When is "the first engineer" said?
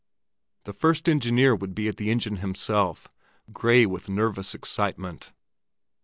0.63-1.55